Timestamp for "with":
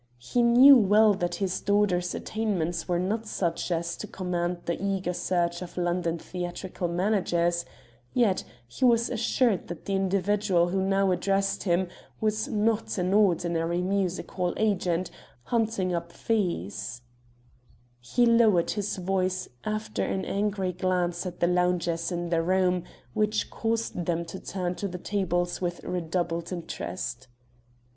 25.61-25.83